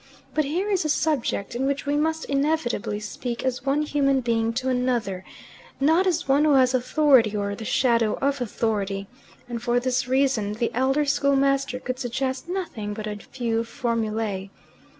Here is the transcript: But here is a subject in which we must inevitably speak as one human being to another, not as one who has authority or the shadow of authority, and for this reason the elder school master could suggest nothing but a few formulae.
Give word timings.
But 0.33 0.45
here 0.45 0.67
is 0.67 0.83
a 0.83 0.89
subject 0.89 1.53
in 1.53 1.67
which 1.67 1.85
we 1.85 1.95
must 1.95 2.25
inevitably 2.25 2.99
speak 3.01 3.45
as 3.45 3.63
one 3.67 3.83
human 3.83 4.21
being 4.21 4.51
to 4.53 4.67
another, 4.67 5.23
not 5.79 6.07
as 6.07 6.27
one 6.27 6.43
who 6.43 6.55
has 6.55 6.73
authority 6.73 7.37
or 7.37 7.53
the 7.53 7.65
shadow 7.65 8.13
of 8.19 8.41
authority, 8.41 9.07
and 9.47 9.61
for 9.61 9.79
this 9.79 10.07
reason 10.07 10.53
the 10.53 10.71
elder 10.73 11.05
school 11.05 11.35
master 11.35 11.79
could 11.79 11.99
suggest 11.99 12.49
nothing 12.49 12.95
but 12.95 13.05
a 13.05 13.17
few 13.17 13.63
formulae. 13.63 14.49